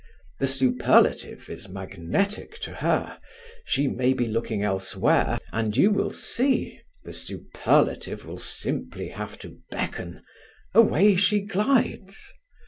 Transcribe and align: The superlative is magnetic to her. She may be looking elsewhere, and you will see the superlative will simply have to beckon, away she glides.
The 0.39 0.47
superlative 0.47 1.47
is 1.47 1.69
magnetic 1.69 2.57
to 2.61 2.73
her. 2.73 3.19
She 3.65 3.87
may 3.87 4.13
be 4.13 4.25
looking 4.25 4.63
elsewhere, 4.63 5.37
and 5.53 5.77
you 5.77 5.91
will 5.91 6.09
see 6.09 6.79
the 7.03 7.13
superlative 7.13 8.25
will 8.25 8.39
simply 8.39 9.09
have 9.09 9.37
to 9.37 9.59
beckon, 9.69 10.23
away 10.73 11.15
she 11.17 11.41
glides. 11.41 12.17